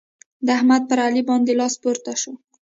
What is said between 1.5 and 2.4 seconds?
لاس پورته شو.